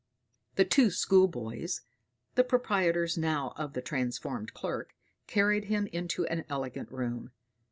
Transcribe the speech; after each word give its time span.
The 0.55 0.65
two 0.65 0.89
schoolboys, 0.89 1.81
the 2.33 2.43
proprietors 2.43 3.19
now 3.19 3.53
of 3.55 3.73
the 3.73 3.83
transformed 3.83 4.51
clerk, 4.51 4.95
carried 5.27 5.65
him 5.65 5.85
into 5.93 6.25
an 6.25 6.43
elegant 6.49 6.91
room. 6.91 7.29